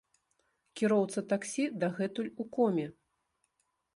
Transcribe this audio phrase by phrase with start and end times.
[0.79, 2.87] Кіроўца таксі дагэтуль у коме.